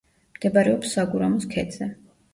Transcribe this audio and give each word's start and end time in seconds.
მდებარეობს 0.37 0.95
საგურამოს 0.97 1.47
ქედზე. 1.55 1.93